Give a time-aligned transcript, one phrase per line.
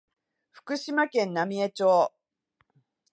[0.49, 2.11] 福島県浪江町